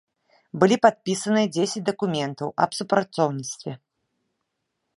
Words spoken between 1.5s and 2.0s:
дзесяць